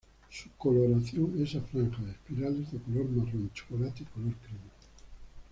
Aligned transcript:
Su 0.31 0.49
coloración 0.57 1.39
es 1.43 1.53
a 1.53 1.61
franjas 1.61 2.07
espirales 2.07 2.71
de 2.71 2.79
color 2.79 3.05
marrón 3.07 3.51
chocolate 3.53 4.01
y 4.01 4.05
color 4.07 4.33
crema 4.37 4.71